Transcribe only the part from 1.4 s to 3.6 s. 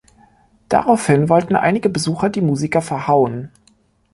einige Besucher die Musiker verhauen.